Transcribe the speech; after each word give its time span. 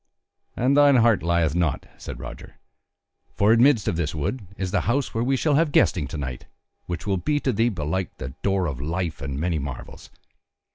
"And 0.57 0.75
thine 0.75 0.95
heart 0.95 1.21
lieth 1.21 1.53
not," 1.53 1.85
said 1.99 2.19
Roger, 2.19 2.55
"for 3.35 3.53
amidst 3.53 3.87
of 3.87 3.97
this 3.97 4.15
wood 4.15 4.47
is 4.57 4.71
the 4.71 4.81
house 4.89 5.13
where 5.13 5.23
we 5.23 5.35
shall 5.37 5.53
have 5.53 5.71
guesting 5.71 6.07
to 6.07 6.17
night, 6.17 6.47
which 6.87 7.05
will 7.05 7.17
be 7.17 7.39
to 7.41 7.53
thee, 7.53 7.69
belike, 7.69 8.17
the 8.17 8.29
door 8.41 8.65
of 8.65 8.81
life 8.81 9.21
and 9.21 9.39
many 9.39 9.59
marvels. 9.59 10.09